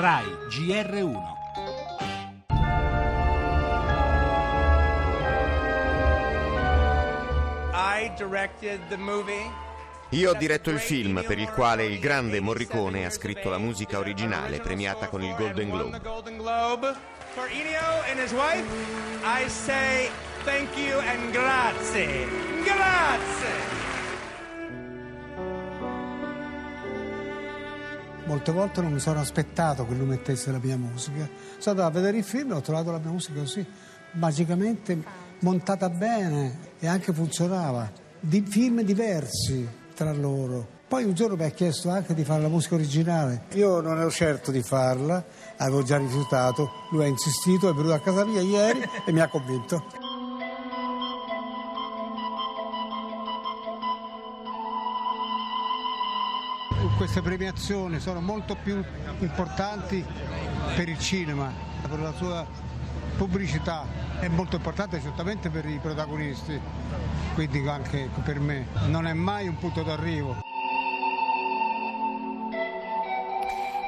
RAI 0.00 0.24
GR1 0.48 1.20
I 7.74 8.12
directed 8.16 8.78
the 8.90 8.96
movie. 8.96 9.50
Io 10.10 10.30
ho 10.30 10.34
diretto 10.34 10.70
il 10.70 10.78
film 10.78 11.24
per 11.26 11.40
il 11.40 11.50
quale 11.50 11.84
il 11.84 11.98
grande 11.98 12.38
Morricone 12.38 13.06
ha 13.06 13.10
scritto 13.10 13.50
la 13.50 13.58
musica 13.58 13.98
originale 13.98 14.60
premiata 14.60 15.08
con 15.08 15.24
il 15.24 15.34
Golden 15.34 15.68
Globe. 15.68 16.00
Golden 16.00 16.36
Globe. 16.36 16.94
For 17.34 17.48
Ennio 17.48 18.04
and 18.08 18.20
his 18.20 18.30
wife, 18.30 18.64
I 19.24 19.48
say 19.48 20.10
thank 20.44 20.68
you 20.76 21.00
and 21.00 21.32
grazie. 21.32 22.24
Grazie. 22.62 23.87
Molte 28.28 28.52
volte 28.52 28.82
non 28.82 28.92
mi 28.92 29.00
sono 29.00 29.20
aspettato 29.20 29.86
che 29.86 29.94
lui 29.94 30.06
mettesse 30.06 30.52
la 30.52 30.60
mia 30.62 30.76
musica. 30.76 31.26
Sono 31.56 31.80
andato 31.80 31.88
a 31.88 31.90
vedere 31.90 32.18
il 32.18 32.24
film 32.24 32.52
e 32.52 32.56
ho 32.56 32.60
trovato 32.60 32.90
la 32.90 32.98
mia 32.98 33.10
musica 33.10 33.40
così, 33.40 33.66
magicamente 34.12 35.02
montata 35.38 35.88
bene 35.88 36.58
e 36.78 36.86
anche 36.86 37.14
funzionava. 37.14 37.90
Di 38.20 38.44
film 38.46 38.82
diversi 38.82 39.66
tra 39.94 40.12
loro. 40.12 40.76
Poi 40.86 41.04
un 41.04 41.14
giorno 41.14 41.36
mi 41.36 41.44
ha 41.44 41.48
chiesto 41.48 41.88
anche 41.88 42.12
di 42.12 42.22
fare 42.22 42.42
la 42.42 42.48
musica 42.48 42.74
originale. 42.74 43.44
Io 43.54 43.80
non 43.80 43.98
ero 43.98 44.10
certo 44.10 44.50
di 44.50 44.62
farla, 44.62 45.24
avevo 45.56 45.82
già 45.82 45.96
rifiutato. 45.96 46.70
Lui 46.90 47.04
ha 47.04 47.06
insistito, 47.06 47.70
è 47.70 47.72
venuto 47.72 47.94
a 47.94 48.00
casa 48.00 48.26
mia 48.26 48.42
ieri 48.42 48.86
e 49.06 49.10
mi 49.10 49.20
ha 49.20 49.28
convinto. 49.28 49.86
Queste 56.96 57.22
premiazioni 57.22 58.00
sono 58.00 58.20
molto 58.20 58.56
più 58.56 58.82
importanti 59.20 60.04
per 60.74 60.88
il 60.88 60.98
cinema, 60.98 61.52
per 61.80 62.00
la 62.00 62.12
sua 62.12 62.46
pubblicità, 63.16 63.84
è 64.18 64.28
molto 64.28 64.56
importante 64.56 65.00
certamente 65.00 65.48
per 65.50 65.64
i 65.66 65.78
protagonisti, 65.78 66.58
quindi 67.34 67.66
anche 67.68 68.08
per 68.24 68.40
me. 68.40 68.66
Non 68.86 69.06
è 69.06 69.12
mai 69.12 69.48
un 69.48 69.56
punto 69.58 69.82
d'arrivo. 69.82 70.47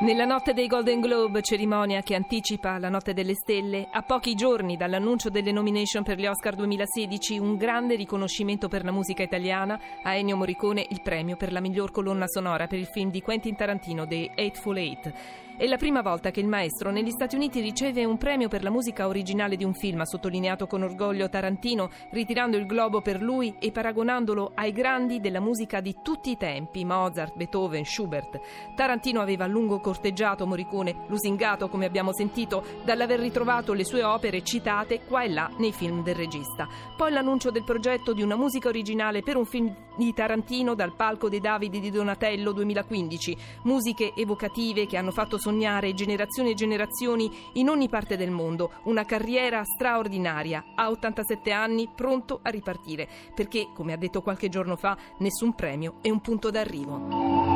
Nella 0.00 0.26
notte 0.26 0.52
dei 0.52 0.68
Golden 0.68 1.00
Globe, 1.00 1.42
cerimonia 1.42 2.02
che 2.02 2.14
anticipa 2.14 2.78
la 2.78 2.88
notte 2.88 3.14
delle 3.14 3.34
stelle, 3.34 3.88
a 3.90 4.02
pochi 4.02 4.36
giorni 4.36 4.76
dall'annuncio 4.76 5.28
delle 5.28 5.50
nomination 5.50 6.04
per 6.04 6.18
gli 6.18 6.26
Oscar 6.26 6.54
2016, 6.54 7.36
un 7.40 7.56
grande 7.56 7.96
riconoscimento 7.96 8.68
per 8.68 8.84
la 8.84 8.92
musica 8.92 9.24
italiana, 9.24 9.76
a 10.04 10.14
Ennio 10.14 10.36
Morricone 10.36 10.86
il 10.88 11.02
premio 11.02 11.34
per 11.34 11.50
la 11.50 11.58
miglior 11.58 11.90
colonna 11.90 12.28
sonora 12.28 12.68
per 12.68 12.78
il 12.78 12.86
film 12.86 13.10
di 13.10 13.20
Quentin 13.20 13.56
Tarantino, 13.56 14.06
The 14.06 14.30
Eightful 14.36 14.76
Eight. 14.76 15.12
È 15.58 15.66
la 15.66 15.76
prima 15.76 16.02
volta 16.02 16.30
che 16.30 16.38
il 16.38 16.46
maestro 16.46 16.92
negli 16.92 17.10
Stati 17.10 17.34
Uniti 17.34 17.58
riceve 17.58 18.04
un 18.04 18.16
premio 18.16 18.46
per 18.46 18.62
la 18.62 18.70
musica 18.70 19.08
originale 19.08 19.56
di 19.56 19.64
un 19.64 19.74
film, 19.74 19.98
ha 19.98 20.06
sottolineato 20.06 20.68
con 20.68 20.84
orgoglio 20.84 21.28
Tarantino, 21.28 21.90
ritirando 22.10 22.56
il 22.56 22.64
globo 22.64 23.00
per 23.00 23.20
lui 23.20 23.56
e 23.58 23.72
paragonandolo 23.72 24.52
ai 24.54 24.70
grandi 24.70 25.18
della 25.18 25.40
musica 25.40 25.80
di 25.80 25.96
tutti 26.00 26.30
i 26.30 26.36
tempi, 26.36 26.84
Mozart, 26.84 27.34
Beethoven, 27.34 27.84
Schubert. 27.84 28.38
Tarantino 28.76 29.20
aveva 29.20 29.46
a 29.46 29.48
lungo 29.48 29.80
corteggiato 29.88 30.46
Morricone, 30.46 31.04
lusingato, 31.06 31.70
come 31.70 31.86
abbiamo 31.86 32.12
sentito, 32.12 32.62
dall'aver 32.84 33.20
ritrovato 33.20 33.72
le 33.72 33.84
sue 33.84 34.04
opere 34.04 34.44
citate 34.44 35.00
qua 35.06 35.22
e 35.22 35.30
là 35.30 35.50
nei 35.56 35.72
film 35.72 36.02
del 36.02 36.14
regista. 36.14 36.68
Poi 36.94 37.10
l'annuncio 37.10 37.50
del 37.50 37.64
progetto 37.64 38.12
di 38.12 38.20
una 38.20 38.36
musica 38.36 38.68
originale 38.68 39.22
per 39.22 39.36
un 39.36 39.46
film 39.46 39.74
di 39.96 40.12
Tarantino 40.12 40.74
dal 40.74 40.94
palco 40.94 41.30
dei 41.30 41.40
Davidi 41.40 41.80
di 41.80 41.90
Donatello 41.90 42.52
2015, 42.52 43.36
musiche 43.62 44.12
evocative 44.14 44.84
che 44.86 44.98
hanno 44.98 45.10
fatto 45.10 45.38
sognare 45.38 45.94
generazioni 45.94 46.50
e 46.50 46.54
generazioni 46.54 47.34
in 47.54 47.70
ogni 47.70 47.88
parte 47.88 48.18
del 48.18 48.30
mondo, 48.30 48.72
una 48.82 49.06
carriera 49.06 49.64
straordinaria, 49.64 50.64
a 50.74 50.90
87 50.90 51.50
anni 51.50 51.88
pronto 51.94 52.40
a 52.42 52.50
ripartire, 52.50 53.08
perché, 53.34 53.68
come 53.74 53.94
ha 53.94 53.96
detto 53.96 54.20
qualche 54.20 54.50
giorno 54.50 54.76
fa, 54.76 54.94
nessun 55.20 55.54
premio 55.54 55.94
è 56.02 56.10
un 56.10 56.20
punto 56.20 56.50
d'arrivo. 56.50 57.47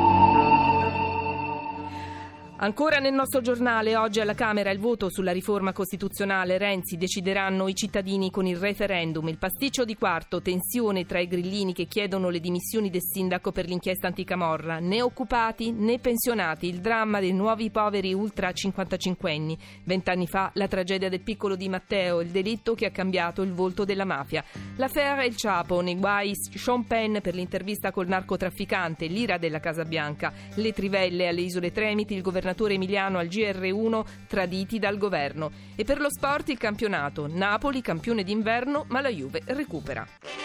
Ancora 2.55 2.99
nel 2.99 3.13
nostro 3.13 3.41
giornale, 3.41 3.97
oggi 3.97 4.19
alla 4.19 4.35
Camera 4.35 4.69
il 4.69 4.77
voto 4.77 5.09
sulla 5.09 5.31
riforma 5.31 5.73
costituzionale. 5.73 6.59
Renzi 6.59 6.97
decideranno 6.97 7.67
i 7.67 7.73
cittadini 7.73 8.29
con 8.29 8.45
il 8.45 8.57
referendum. 8.57 9.27
Il 9.27 9.39
pasticcio 9.39 9.83
di 9.83 9.97
quarto, 9.97 10.39
tensione 10.39 11.05
tra 11.05 11.19
i 11.19 11.27
grillini 11.27 11.73
che 11.73 11.87
chiedono 11.87 12.29
le 12.29 12.39
dimissioni 12.39 12.91
del 12.91 13.01
sindaco 13.01 13.51
per 13.51 13.65
l'inchiesta 13.65 14.07
anticamorra. 14.07 14.77
Né 14.77 15.01
occupati 15.01 15.71
né 15.71 15.97
pensionati. 15.97 16.67
Il 16.67 16.79
dramma 16.79 17.19
dei 17.19 17.33
nuovi 17.33 17.71
poveri 17.71 18.13
ultra 18.13 18.51
55 18.51 19.31
anni. 19.31 19.57
Vent'anni 19.83 20.27
fa 20.27 20.51
la 20.53 20.67
tragedia 20.67 21.09
del 21.09 21.21
piccolo 21.21 21.55
di 21.55 21.67
Matteo, 21.67 22.21
il 22.21 22.29
delitto 22.29 22.75
che 22.75 22.85
ha 22.85 22.91
cambiato 22.91 23.41
il 23.41 23.51
volto 23.51 23.83
della 23.83 24.05
mafia. 24.05 24.43
L'affaire 24.77 25.25
El 25.25 25.33
Chapo, 25.35 25.81
nei 25.81 25.97
guai 25.97 26.33
Sean 26.35 26.85
Penn 26.85 27.17
per 27.17 27.33
l'intervista 27.33 27.91
col 27.91 28.07
narcotrafficante, 28.07 29.07
l'ira 29.07 29.37
della 29.37 29.59
Casa 29.59 29.83
Bianca. 29.83 30.31
Le 30.55 30.71
trivelle 30.71 31.27
alle 31.27 31.41
isole 31.41 31.71
Tremiti, 31.71 32.13
il 32.13 32.21
governatore 32.21 32.51
Emiliano 32.73 33.17
al 33.17 33.27
GR1 33.27 34.03
traditi 34.27 34.79
dal 34.79 34.97
governo. 34.97 35.51
E 35.75 35.83
per 35.83 35.99
lo 35.99 36.09
sport 36.09 36.49
il 36.49 36.57
campionato. 36.57 37.27
Napoli 37.27 37.81
campione 37.81 38.23
d'inverno, 38.23 38.85
ma 38.89 39.01
la 39.01 39.09
Juve 39.09 39.41
recupera. 39.45 40.42